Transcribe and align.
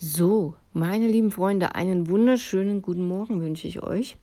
So, 0.00 0.54
meine 0.72 1.08
lieben 1.08 1.32
Freunde, 1.32 1.74
einen 1.74 2.06
wunderschönen 2.06 2.82
guten 2.82 3.08
Morgen 3.08 3.40
wünsche 3.40 3.66
ich 3.66 3.82
euch. 3.82 4.16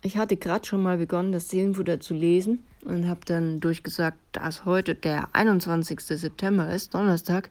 Ich 0.00 0.16
hatte 0.16 0.38
gerade 0.38 0.64
schon 0.64 0.82
mal 0.82 0.96
begonnen, 0.96 1.30
das 1.30 1.50
Seelenfutter 1.50 2.00
zu 2.00 2.14
lesen 2.14 2.64
und 2.86 3.06
habe 3.06 3.20
dann 3.26 3.60
durchgesagt, 3.60 4.16
dass 4.32 4.64
heute 4.64 4.94
der 4.94 5.28
21. 5.34 6.00
September 6.00 6.72
ist, 6.72 6.94
Donnerstag. 6.94 7.50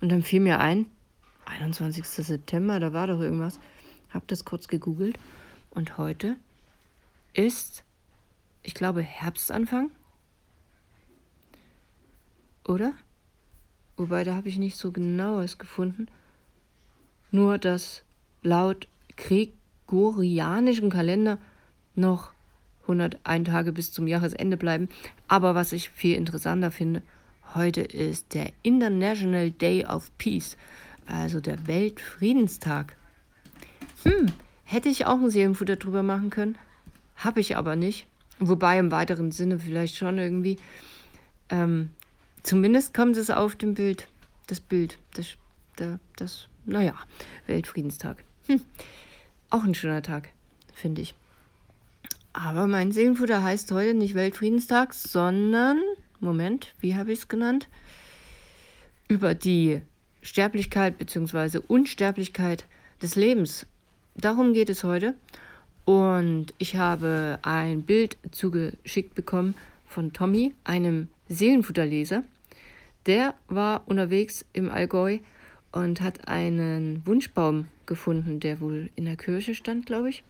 Und 0.00 0.10
dann 0.10 0.22
fiel 0.22 0.40
mir 0.40 0.58
ein, 0.58 0.86
21. 1.44 2.02
September, 2.02 2.80
da 2.80 2.94
war 2.94 3.08
doch 3.08 3.20
irgendwas. 3.20 3.60
Habe 4.08 4.24
das 4.28 4.46
kurz 4.46 4.66
gegoogelt 4.66 5.18
und 5.68 5.98
heute 5.98 6.36
ist, 7.34 7.84
ich 8.62 8.72
glaube, 8.72 9.02
Herbstanfang. 9.02 9.90
Oder? 12.66 12.94
Wobei, 13.98 14.24
da 14.24 14.34
habe 14.34 14.48
ich 14.48 14.56
nicht 14.56 14.78
so 14.78 14.92
genaues 14.92 15.58
gefunden 15.58 16.06
nur 17.32 17.58
dass 17.58 18.02
laut 18.42 18.86
gregorianischen 19.16 20.90
Kalender 20.90 21.38
noch 21.94 22.32
101 22.82 23.48
Tage 23.48 23.72
bis 23.72 23.92
zum 23.92 24.06
Jahresende 24.06 24.56
bleiben. 24.56 24.88
Aber 25.28 25.54
was 25.54 25.72
ich 25.72 25.90
viel 25.90 26.16
interessanter 26.16 26.70
finde, 26.70 27.02
heute 27.54 27.80
ist 27.80 28.34
der 28.34 28.52
International 28.62 29.50
Day 29.50 29.84
of 29.84 30.10
Peace, 30.18 30.56
also 31.06 31.40
der 31.40 31.66
Weltfriedenstag. 31.66 32.96
Hm, 34.04 34.26
hätte 34.64 34.88
ich 34.88 35.06
auch 35.06 35.18
ein 35.18 35.30
Seelenfutter 35.30 35.76
drüber 35.76 36.02
machen 36.02 36.30
können, 36.30 36.58
habe 37.16 37.40
ich 37.40 37.56
aber 37.56 37.76
nicht. 37.76 38.06
Wobei 38.38 38.78
im 38.78 38.90
weiteren 38.90 39.30
Sinne 39.30 39.58
vielleicht 39.58 39.96
schon 39.96 40.18
irgendwie. 40.18 40.58
Ähm, 41.48 41.90
zumindest 42.42 42.92
kommt 42.94 43.16
es 43.16 43.30
auf 43.30 43.54
dem 43.54 43.74
Bild, 43.74 44.08
das 44.48 44.60
Bild, 44.60 44.98
das, 45.14 45.36
das 46.16 46.48
naja, 46.64 46.94
Weltfriedenstag. 47.46 48.24
Hm. 48.46 48.60
Auch 49.50 49.64
ein 49.64 49.74
schöner 49.74 50.02
Tag, 50.02 50.30
finde 50.72 51.02
ich. 51.02 51.14
Aber 52.32 52.66
mein 52.66 52.92
Seelenfutter 52.92 53.42
heißt 53.42 53.70
heute 53.72 53.94
nicht 53.94 54.14
Weltfriedenstag, 54.14 54.94
sondern, 54.94 55.80
Moment, 56.20 56.72
wie 56.80 56.94
habe 56.94 57.12
ich 57.12 57.20
es 57.20 57.28
genannt? 57.28 57.68
Über 59.08 59.34
die 59.34 59.82
Sterblichkeit 60.22 60.96
bzw. 60.98 61.60
Unsterblichkeit 61.66 62.66
des 63.02 63.16
Lebens. 63.16 63.66
Darum 64.14 64.54
geht 64.54 64.70
es 64.70 64.84
heute. 64.84 65.14
Und 65.84 66.54
ich 66.58 66.76
habe 66.76 67.38
ein 67.42 67.82
Bild 67.82 68.16
zugeschickt 68.30 69.14
bekommen 69.14 69.54
von 69.86 70.12
Tommy, 70.12 70.54
einem 70.64 71.08
Seelenfutterleser. 71.28 72.22
Der 73.06 73.34
war 73.48 73.82
unterwegs 73.86 74.44
im 74.52 74.70
Allgäu 74.70 75.18
und 75.72 76.00
hat 76.00 76.28
einen 76.28 77.04
Wunschbaum 77.06 77.68
gefunden, 77.86 78.40
der 78.40 78.60
wohl 78.60 78.90
in 78.94 79.06
der 79.06 79.16
Kirche 79.16 79.54
stand, 79.54 79.86
glaube 79.86 80.10
ich. 80.10 80.22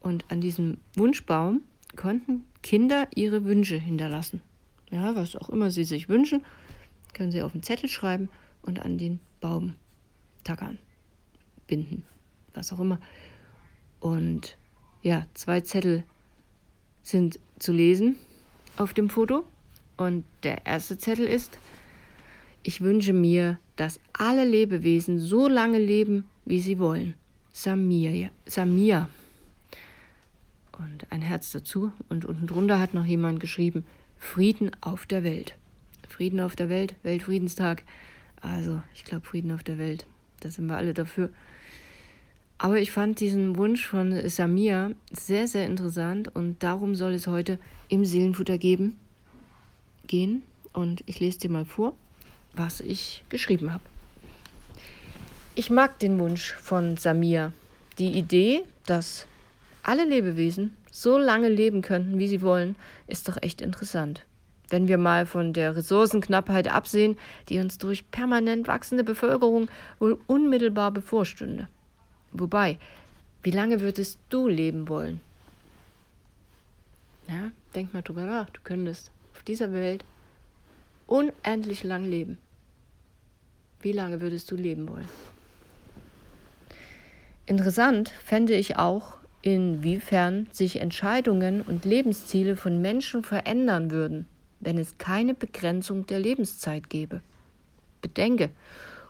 Und 0.00 0.24
an 0.28 0.40
diesem 0.40 0.78
Wunschbaum 0.94 1.62
konnten 1.96 2.44
Kinder 2.62 3.08
ihre 3.14 3.44
Wünsche 3.44 3.76
hinterlassen. 3.76 4.42
Ja, 4.90 5.14
was 5.14 5.36
auch 5.36 5.48
immer 5.48 5.70
sie 5.70 5.84
sich 5.84 6.08
wünschen, 6.08 6.44
können 7.14 7.30
sie 7.30 7.42
auf 7.42 7.52
den 7.52 7.62
Zettel 7.62 7.88
schreiben 7.88 8.28
und 8.62 8.80
an 8.80 8.98
den 8.98 9.20
Baum 9.40 9.74
tackern, 10.44 10.78
binden, 11.66 12.04
was 12.54 12.72
auch 12.72 12.80
immer. 12.80 12.98
Und 14.00 14.56
ja, 15.02 15.26
zwei 15.34 15.60
Zettel 15.60 16.04
sind 17.02 17.38
zu 17.58 17.72
lesen 17.72 18.16
auf 18.76 18.94
dem 18.94 19.10
Foto. 19.10 19.44
Und 19.96 20.24
der 20.42 20.66
erste 20.66 20.98
Zettel 20.98 21.26
ist, 21.26 21.58
ich 22.68 22.82
wünsche 22.82 23.14
mir, 23.14 23.58
dass 23.76 23.98
alle 24.12 24.44
Lebewesen 24.44 25.18
so 25.18 25.48
lange 25.48 25.78
leben, 25.78 26.24
wie 26.44 26.60
sie 26.60 26.78
wollen. 26.78 27.14
Samir. 27.50 28.28
Samir. 28.44 29.08
Und 30.78 31.06
ein 31.08 31.22
Herz 31.22 31.50
dazu. 31.50 31.92
Und 32.10 32.26
unten 32.26 32.46
drunter 32.46 32.78
hat 32.78 32.92
noch 32.92 33.06
jemand 33.06 33.40
geschrieben, 33.40 33.86
Frieden 34.18 34.70
auf 34.82 35.06
der 35.06 35.24
Welt. 35.24 35.54
Frieden 36.10 36.40
auf 36.40 36.56
der 36.56 36.68
Welt, 36.68 36.94
Weltfriedenstag. 37.04 37.84
Also, 38.42 38.82
ich 38.94 39.04
glaube, 39.04 39.24
Frieden 39.24 39.52
auf 39.52 39.62
der 39.62 39.78
Welt. 39.78 40.04
Da 40.40 40.50
sind 40.50 40.66
wir 40.66 40.76
alle 40.76 40.92
dafür. 40.92 41.30
Aber 42.58 42.78
ich 42.78 42.92
fand 42.92 43.18
diesen 43.20 43.56
Wunsch 43.56 43.86
von 43.86 44.28
Samir 44.28 44.94
sehr, 45.10 45.48
sehr 45.48 45.64
interessant 45.64 46.36
und 46.36 46.62
darum 46.62 46.96
soll 46.96 47.14
es 47.14 47.28
heute 47.28 47.58
im 47.88 48.04
Seelenfutter 48.04 48.58
geben, 48.58 48.98
gehen. 50.06 50.42
Und 50.74 51.02
ich 51.06 51.18
lese 51.18 51.38
dir 51.38 51.50
mal 51.50 51.64
vor 51.64 51.94
was 52.52 52.80
ich 52.80 53.24
geschrieben 53.28 53.72
habe. 53.72 53.84
Ich 55.54 55.70
mag 55.70 55.98
den 55.98 56.18
Wunsch 56.18 56.52
von 56.52 56.96
Samir, 56.96 57.52
die 57.98 58.12
Idee, 58.12 58.62
dass 58.86 59.26
alle 59.82 60.04
Lebewesen 60.04 60.76
so 60.90 61.18
lange 61.18 61.48
leben 61.48 61.82
könnten, 61.82 62.18
wie 62.18 62.28
sie 62.28 62.42
wollen, 62.42 62.76
ist 63.06 63.28
doch 63.28 63.40
echt 63.42 63.60
interessant. 63.60 64.24
Wenn 64.70 64.86
wir 64.86 64.98
mal 64.98 65.26
von 65.26 65.52
der 65.52 65.74
Ressourcenknappheit 65.76 66.68
absehen, 66.68 67.16
die 67.48 67.58
uns 67.58 67.78
durch 67.78 68.10
permanent 68.10 68.68
wachsende 68.68 69.02
Bevölkerung 69.02 69.68
wohl 69.98 70.18
unmittelbar 70.26 70.90
bevorstünde. 70.90 71.68
Wobei, 72.32 72.78
wie 73.42 73.50
lange 73.50 73.80
würdest 73.80 74.18
du 74.28 74.46
leben 74.46 74.88
wollen? 74.88 75.20
Ja, 77.28 77.50
denk 77.74 77.94
mal 77.94 78.02
drüber 78.02 78.24
nach. 78.24 78.50
Du 78.50 78.60
könntest 78.62 79.10
auf 79.34 79.42
dieser 79.42 79.72
Welt 79.72 80.04
unendlich 81.08 81.82
lang 81.82 82.04
leben. 82.04 82.38
Wie 83.80 83.92
lange 83.92 84.20
würdest 84.20 84.50
du 84.50 84.56
leben 84.56 84.88
wollen? 84.88 85.08
Interessant 87.46 88.10
fände 88.24 88.54
ich 88.54 88.76
auch, 88.76 89.14
inwiefern 89.40 90.48
sich 90.52 90.80
Entscheidungen 90.80 91.62
und 91.62 91.84
Lebensziele 91.84 92.56
von 92.56 92.82
Menschen 92.82 93.24
verändern 93.24 93.90
würden, 93.90 94.28
wenn 94.60 94.78
es 94.78 94.98
keine 94.98 95.34
Begrenzung 95.34 96.06
der 96.06 96.20
Lebenszeit 96.20 96.90
gäbe. 96.90 97.22
Bedenke, 98.02 98.50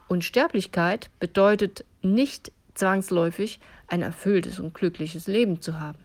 Unsterblichkeit 0.07 1.11
bedeutet 1.19 1.85
nicht 2.03 2.53
zwangsläufig 2.75 3.59
ein 3.89 4.03
erfülltes 4.03 4.61
und 4.61 4.75
glückliches 4.75 5.27
Leben 5.27 5.61
zu 5.61 5.81
haben. 5.81 5.99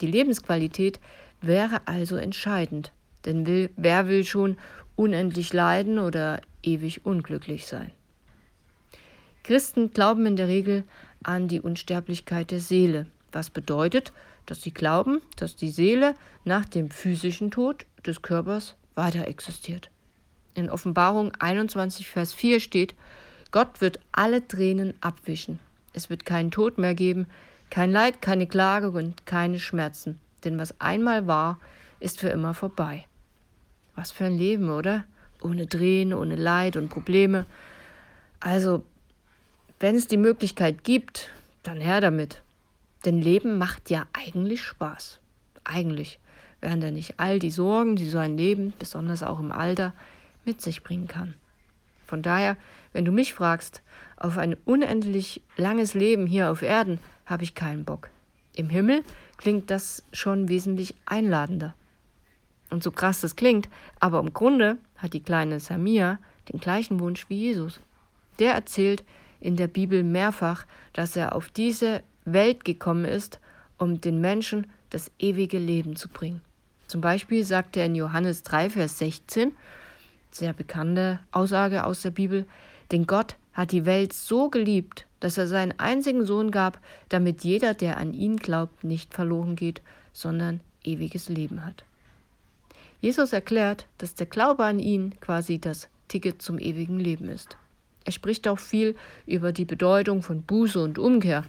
Die 0.00 0.06
Lebensqualität 0.06 1.00
wäre 1.40 1.80
also 1.86 2.16
entscheidend, 2.16 2.92
denn 3.24 3.70
wer 3.76 4.08
will 4.08 4.24
schon 4.24 4.56
unendlich 5.00 5.54
leiden 5.54 5.98
oder 5.98 6.42
ewig 6.62 7.06
unglücklich 7.06 7.66
sein? 7.66 7.90
Christen 9.42 9.92
glauben 9.92 10.26
in 10.26 10.36
der 10.36 10.48
Regel 10.48 10.84
an 11.22 11.48
die 11.48 11.60
Unsterblichkeit 11.60 12.50
der 12.50 12.60
Seele, 12.60 13.06
was 13.32 13.48
bedeutet, 13.48 14.12
dass 14.44 14.60
sie 14.60 14.72
glauben, 14.72 15.22
dass 15.36 15.56
die 15.56 15.70
Seele 15.70 16.14
nach 16.44 16.66
dem 16.66 16.90
physischen 16.90 17.50
Tod 17.50 17.86
des 18.04 18.20
Körpers 18.20 18.76
weiter 18.94 19.26
existiert. 19.26 19.90
In 20.54 20.68
Offenbarung 20.68 21.32
21, 21.38 22.06
Vers 22.06 22.34
4 22.34 22.60
steht, 22.60 22.94
Gott 23.52 23.80
wird 23.80 24.00
alle 24.12 24.46
Tränen 24.46 24.92
abwischen. 25.00 25.60
Es 25.94 26.10
wird 26.10 26.26
keinen 26.26 26.50
Tod 26.50 26.76
mehr 26.76 26.94
geben, 26.94 27.26
kein 27.70 27.90
Leid, 27.90 28.20
keine 28.20 28.46
Klage 28.46 28.90
und 28.90 29.24
keine 29.24 29.60
Schmerzen. 29.60 30.20
Denn 30.44 30.58
was 30.58 30.78
einmal 30.78 31.26
war, 31.26 31.58
ist 32.00 32.20
für 32.20 32.28
immer 32.28 32.52
vorbei. 32.52 33.06
Was 34.00 34.12
für 34.12 34.24
ein 34.24 34.38
Leben, 34.38 34.70
oder? 34.70 35.04
Ohne 35.42 35.68
Tränen, 35.68 36.14
ohne 36.14 36.34
Leid 36.34 36.78
und 36.78 36.88
Probleme. 36.88 37.44
Also, 38.40 38.82
wenn 39.78 39.94
es 39.94 40.06
die 40.06 40.16
Möglichkeit 40.16 40.84
gibt, 40.84 41.28
dann 41.64 41.82
her 41.82 42.00
damit. 42.00 42.40
Denn 43.04 43.20
Leben 43.20 43.58
macht 43.58 43.90
ja 43.90 44.06
eigentlich 44.14 44.62
Spaß. 44.62 45.20
Eigentlich 45.64 46.18
wären 46.62 46.80
da 46.80 46.90
nicht 46.90 47.20
all 47.20 47.38
die 47.38 47.50
Sorgen, 47.50 47.94
die 47.94 48.08
so 48.08 48.16
ein 48.16 48.38
Leben, 48.38 48.72
besonders 48.78 49.22
auch 49.22 49.38
im 49.38 49.52
Alter, 49.52 49.92
mit 50.46 50.62
sich 50.62 50.82
bringen 50.82 51.06
kann. 51.06 51.34
Von 52.06 52.22
daher, 52.22 52.56
wenn 52.94 53.04
du 53.04 53.12
mich 53.12 53.34
fragst, 53.34 53.82
auf 54.16 54.38
ein 54.38 54.56
unendlich 54.64 55.42
langes 55.58 55.92
Leben 55.92 56.26
hier 56.26 56.50
auf 56.50 56.62
Erden 56.62 57.00
habe 57.26 57.42
ich 57.42 57.54
keinen 57.54 57.84
Bock. 57.84 58.08
Im 58.54 58.70
Himmel 58.70 59.04
klingt 59.36 59.70
das 59.70 60.04
schon 60.10 60.48
wesentlich 60.48 60.94
einladender. 61.04 61.74
Und 62.70 62.82
so 62.82 62.90
krass 62.90 63.20
das 63.20 63.36
klingt, 63.36 63.68
aber 63.98 64.20
im 64.20 64.32
Grunde 64.32 64.78
hat 64.96 65.12
die 65.12 65.22
kleine 65.22 65.60
Samia 65.60 66.18
den 66.52 66.60
gleichen 66.60 67.00
Wunsch 67.00 67.28
wie 67.28 67.38
Jesus. 67.38 67.80
Der 68.38 68.54
erzählt 68.54 69.04
in 69.40 69.56
der 69.56 69.68
Bibel 69.68 70.02
mehrfach, 70.02 70.66
dass 70.92 71.16
er 71.16 71.34
auf 71.34 71.48
diese 71.48 72.02
Welt 72.24 72.64
gekommen 72.64 73.04
ist, 73.04 73.40
um 73.78 74.00
den 74.00 74.20
Menschen 74.20 74.66
das 74.90 75.10
ewige 75.18 75.58
Leben 75.58 75.96
zu 75.96 76.08
bringen. 76.08 76.42
Zum 76.86 77.00
Beispiel 77.00 77.44
sagt 77.44 77.76
er 77.76 77.86
in 77.86 77.94
Johannes 77.94 78.42
3, 78.42 78.70
Vers 78.70 78.98
16, 78.98 79.52
sehr 80.30 80.52
bekannte 80.52 81.20
Aussage 81.32 81.84
aus 81.84 82.02
der 82.02 82.10
Bibel, 82.10 82.46
denn 82.90 83.06
Gott 83.06 83.36
hat 83.52 83.72
die 83.72 83.84
Welt 83.86 84.12
so 84.12 84.48
geliebt, 84.48 85.06
dass 85.20 85.38
er 85.38 85.46
seinen 85.46 85.78
einzigen 85.78 86.24
Sohn 86.24 86.50
gab, 86.50 86.80
damit 87.08 87.44
jeder, 87.44 87.74
der 87.74 87.98
an 87.98 88.12
ihn 88.12 88.36
glaubt, 88.36 88.84
nicht 88.84 89.14
verloren 89.14 89.54
geht, 89.54 89.82
sondern 90.12 90.60
ewiges 90.82 91.28
Leben 91.28 91.64
hat. 91.64 91.84
Jesus 93.00 93.32
erklärt, 93.32 93.86
dass 93.98 94.14
der 94.14 94.26
Glaube 94.26 94.64
an 94.64 94.78
ihn 94.78 95.18
quasi 95.20 95.58
das 95.58 95.88
Ticket 96.08 96.42
zum 96.42 96.58
ewigen 96.58 96.98
Leben 96.98 97.28
ist. 97.28 97.56
Er 98.04 98.12
spricht 98.12 98.48
auch 98.48 98.58
viel 98.58 98.96
über 99.26 99.52
die 99.52 99.64
Bedeutung 99.64 100.22
von 100.22 100.42
Buße 100.42 100.82
und 100.82 100.98
Umkehr, 100.98 101.44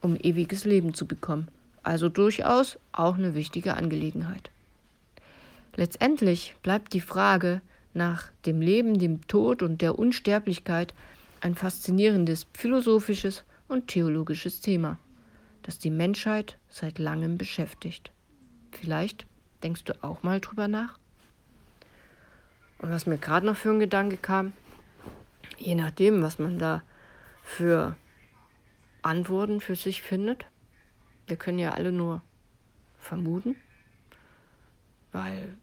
um 0.00 0.16
ewiges 0.16 0.64
Leben 0.64 0.94
zu 0.94 1.06
bekommen. 1.06 1.48
Also 1.82 2.08
durchaus 2.08 2.78
auch 2.92 3.16
eine 3.16 3.34
wichtige 3.34 3.74
Angelegenheit. 3.74 4.50
Letztendlich 5.76 6.54
bleibt 6.62 6.92
die 6.92 7.00
Frage 7.00 7.60
nach 7.92 8.30
dem 8.46 8.60
Leben, 8.60 8.98
dem 8.98 9.26
Tod 9.26 9.62
und 9.62 9.82
der 9.82 9.98
Unsterblichkeit 9.98 10.94
ein 11.40 11.54
faszinierendes 11.54 12.46
philosophisches 12.54 13.44
und 13.68 13.88
theologisches 13.88 14.60
Thema, 14.60 14.98
das 15.62 15.78
die 15.78 15.90
Menschheit 15.90 16.58
seit 16.68 16.98
langem 16.98 17.38
beschäftigt. 17.38 18.12
Vielleicht 18.72 19.26
denkst 19.64 19.84
du 19.84 20.04
auch 20.04 20.22
mal 20.22 20.40
drüber 20.40 20.68
nach? 20.68 20.98
Und 22.78 22.90
was 22.90 23.06
mir 23.06 23.18
gerade 23.18 23.46
noch 23.46 23.56
für 23.56 23.70
ein 23.70 23.80
Gedanke 23.80 24.16
kam, 24.16 24.52
je 25.56 25.74
nachdem, 25.74 26.22
was 26.22 26.38
man 26.38 26.58
da 26.58 26.82
für 27.42 27.96
Antworten 29.02 29.60
für 29.60 29.74
sich 29.74 30.02
findet, 30.02 30.46
wir 31.26 31.36
können 31.36 31.58
ja 31.58 31.72
alle 31.72 31.92
nur 31.92 32.22
vermuten, 32.98 33.56
weil 35.12 35.56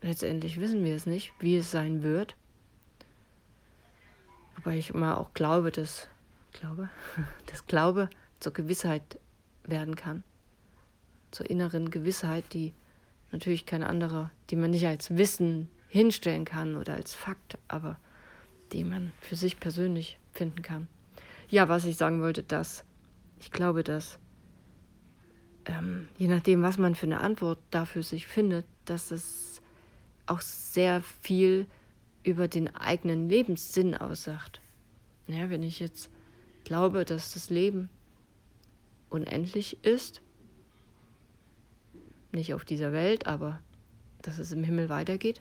letztendlich 0.00 0.60
wissen 0.60 0.84
wir 0.84 0.94
es 0.94 1.06
nicht, 1.06 1.32
wie 1.40 1.56
es 1.56 1.70
sein 1.70 2.02
wird. 2.02 2.36
Wobei 4.56 4.78
ich 4.78 4.90
immer 4.90 5.18
auch 5.18 5.34
glaube, 5.34 5.72
dass 5.72 6.08
Glaube, 6.52 6.88
dass 7.46 7.66
Glaube 7.66 8.08
zur 8.40 8.52
Gewissheit 8.52 9.18
werden 9.64 9.96
kann. 9.96 10.22
Zur 11.36 11.50
inneren 11.50 11.90
Gewissheit, 11.90 12.44
die 12.54 12.72
natürlich 13.30 13.66
keine 13.66 13.88
andere, 13.88 14.30
die 14.48 14.56
man 14.56 14.70
nicht 14.70 14.86
als 14.86 15.18
Wissen 15.18 15.68
hinstellen 15.86 16.46
kann 16.46 16.76
oder 16.76 16.94
als 16.94 17.12
Fakt, 17.12 17.58
aber 17.68 17.98
die 18.72 18.84
man 18.84 19.12
für 19.20 19.36
sich 19.36 19.60
persönlich 19.60 20.18
finden 20.32 20.62
kann. 20.62 20.88
Ja, 21.50 21.68
was 21.68 21.84
ich 21.84 21.98
sagen 21.98 22.22
wollte, 22.22 22.42
dass 22.42 22.84
ich 23.38 23.50
glaube, 23.50 23.84
dass 23.84 24.18
ähm, 25.66 26.08
je 26.16 26.28
nachdem, 26.28 26.62
was 26.62 26.78
man 26.78 26.94
für 26.94 27.04
eine 27.04 27.20
Antwort 27.20 27.58
dafür 27.70 28.02
sich 28.02 28.26
findet, 28.26 28.64
dass 28.86 29.10
es 29.10 29.60
auch 30.24 30.40
sehr 30.40 31.02
viel 31.20 31.66
über 32.22 32.48
den 32.48 32.74
eigenen 32.74 33.28
Lebenssinn 33.28 33.94
aussagt. 33.94 34.62
Ja, 35.26 35.50
wenn 35.50 35.62
ich 35.62 35.80
jetzt 35.80 36.08
glaube, 36.64 37.04
dass 37.04 37.34
das 37.34 37.50
Leben 37.50 37.90
unendlich 39.10 39.84
ist, 39.84 40.22
nicht 42.36 42.54
auf 42.54 42.64
dieser 42.64 42.92
Welt, 42.92 43.26
aber 43.26 43.60
dass 44.22 44.38
es 44.38 44.52
im 44.52 44.62
Himmel 44.62 44.88
weitergeht, 44.88 45.40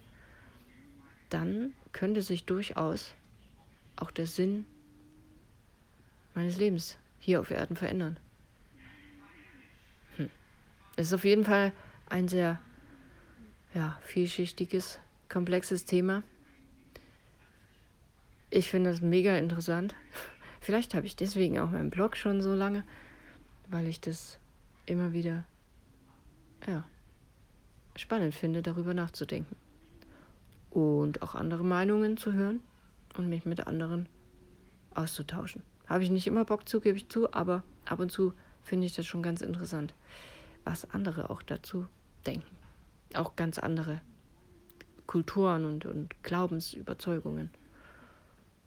dann 1.30 1.74
könnte 1.92 2.24
sich 2.24 2.46
durchaus 2.46 3.14
auch 3.96 4.12
der 4.12 4.26
Sinn 4.26 4.66
meines 6.34 6.58
Lebens 6.58 6.98
hier 7.20 7.40
auf 7.40 7.52
Erden 7.52 7.76
verändern. 7.76 8.18
Hm. 10.18 10.30
Es 10.96 11.08
ist 11.08 11.14
auf 11.14 11.26
jeden 11.26 11.46
Fall 11.46 11.72
ein 12.10 12.28
sehr 12.28 12.60
ja, 13.74 14.00
vielschichtiges, 14.04 15.00
komplexes 15.30 15.86
Thema. 15.86 16.24
Ich 18.50 18.70
finde 18.70 18.92
das 18.92 19.02
mega 19.02 19.38
interessant. 19.38 19.96
Vielleicht 20.62 20.94
habe 20.94 21.06
ich 21.06 21.16
deswegen 21.16 21.60
auch 21.60 21.72
meinen 21.72 21.90
Blog 21.90 22.16
schon 22.16 22.42
so 22.42 22.54
lange, 22.54 22.84
weil 23.68 23.88
ich 23.88 24.00
das 24.00 24.40
immer 24.86 25.14
wieder 25.14 25.44
ja, 26.68 26.84
spannend 27.96 28.36
finde, 28.36 28.62
darüber 28.62 28.94
nachzudenken. 28.94 29.56
Und 30.70 31.22
auch 31.22 31.36
andere 31.36 31.64
Meinungen 31.64 32.18
zu 32.18 32.34
hören 32.34 32.62
und 33.18 33.30
mich 33.30 33.46
mit 33.46 33.66
anderen 33.66 34.10
auszutauschen. 34.94 35.64
Habe 35.88 36.04
ich 36.04 36.10
nicht 36.10 36.28
immer 36.28 36.46
Bock 36.46 36.68
zu, 36.68 36.82
gebe 36.82 36.98
ich 36.98 37.10
zu, 37.10 37.32
aber 37.34 37.64
ab 37.86 38.00
und 38.00 38.12
zu 38.12 38.34
finde 38.64 38.88
ich 38.88 38.96
das 38.96 39.06
schon 39.06 39.24
ganz 39.24 39.42
interessant, 39.42 39.94
was 40.64 40.90
andere 40.92 41.30
auch 41.30 41.42
dazu 41.42 41.88
denken. 42.26 42.58
Auch 43.14 43.36
ganz 43.36 43.60
andere 43.60 44.02
Kulturen 45.06 45.66
und, 45.66 45.86
und 45.86 46.24
Glaubensüberzeugungen. 46.24 47.52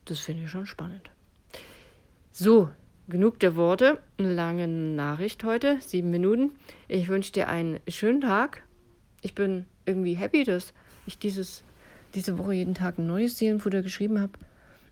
Das 0.05 0.21
finde 0.21 0.45
ich 0.45 0.51
schon 0.51 0.67
spannend. 0.67 1.11
So, 2.33 2.71
genug 3.09 3.39
der 3.41 3.57
Worte. 3.57 3.99
Eine 4.19 4.33
lange 4.33 4.69
Nachricht 4.69 5.45
heute, 5.45 5.81
sieben 5.81 6.11
Minuten. 6.11 6.53
Ich 6.87 7.09
wünsche 7.09 7.33
dir 7.33 7.49
einen 7.49 7.81
schönen 7.89 8.21
Tag. 8.21 8.63
Ich 9.23 9.35
bin 9.35 9.67
irgendwie 9.87 10.15
happy, 10.15 10.45
dass 10.45 10.73
ich 11.07 11.19
dieses, 11.19 11.65
diese 12.15 12.39
Woche 12.39 12.55
jeden 12.55 12.75
Tag 12.75 12.99
ein 12.99 13.07
neues 13.07 13.39
Seelenfutter 13.39 13.83
geschrieben 13.83 14.21
habe. 14.21 14.33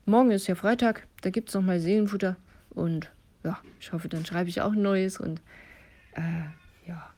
Morgen 0.06 0.30
ist 0.30 0.46
ja 0.46 0.54
Freitag, 0.54 1.06
da 1.22 1.30
gibt 1.30 1.48
es 1.48 1.54
nochmal 1.54 1.80
Seelenfutter. 1.80 2.36
Und 2.70 3.10
ja, 3.44 3.58
ich 3.80 3.92
hoffe, 3.92 4.08
dann 4.08 4.24
schreibe 4.24 4.48
ich 4.48 4.60
auch 4.60 4.72
ein 4.72 4.82
neues 4.82 5.18
und 5.18 5.40
äh, 6.14 6.88
ja, 6.88 7.10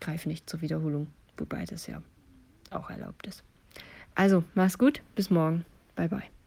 greife 0.00 0.28
nicht 0.28 0.48
zur 0.48 0.60
Wiederholung, 0.60 1.08
wobei 1.36 1.64
das 1.64 1.86
ja 1.86 2.02
auch 2.70 2.90
erlaubt 2.90 3.26
ist. 3.26 3.42
Also, 4.14 4.44
mach's 4.54 4.78
gut, 4.78 5.02
bis 5.14 5.30
morgen. 5.30 5.64
Bye 5.94 6.08
bye. 6.08 6.41